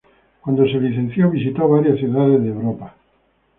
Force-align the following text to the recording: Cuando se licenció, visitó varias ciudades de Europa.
Cuando 0.41 0.65
se 0.65 0.79
licenció, 0.79 1.29
visitó 1.29 1.67
varias 1.69 1.99
ciudades 1.99 2.41
de 2.41 2.49
Europa. 2.49 2.95